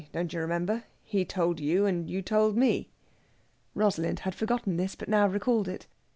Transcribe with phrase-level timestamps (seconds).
[0.13, 0.85] Don't you remember?
[1.03, 2.89] He told you and you told me...."
[3.75, 5.85] Rosalind had forgotten this, but now recalled it.